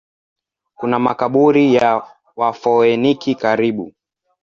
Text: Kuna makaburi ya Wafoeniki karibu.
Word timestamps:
Kuna 0.75 0.99
makaburi 0.99 1.73
ya 1.75 2.03
Wafoeniki 2.35 3.35
karibu. 3.35 3.93